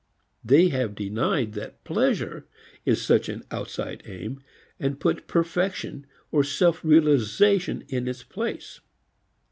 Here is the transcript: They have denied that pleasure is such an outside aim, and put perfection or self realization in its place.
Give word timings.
They 0.43 0.69
have 0.69 0.95
denied 0.95 1.53
that 1.53 1.83
pleasure 1.83 2.47
is 2.85 3.03
such 3.05 3.29
an 3.29 3.43
outside 3.51 4.01
aim, 4.07 4.41
and 4.79 4.99
put 4.99 5.27
perfection 5.27 6.07
or 6.31 6.43
self 6.43 6.83
realization 6.83 7.83
in 7.87 8.07
its 8.07 8.23
place. 8.23 8.79